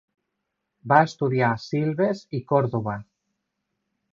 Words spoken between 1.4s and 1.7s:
a